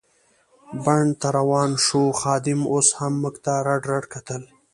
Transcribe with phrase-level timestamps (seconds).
[0.85, 4.41] بڼ ته روان شوو، خادم اوس هم موږ ته رډ رډ کتل.